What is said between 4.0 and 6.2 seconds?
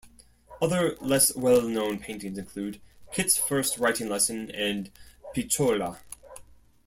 Lesson" and "Picciola".